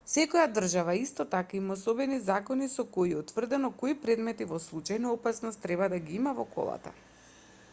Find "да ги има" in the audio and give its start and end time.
5.95-6.35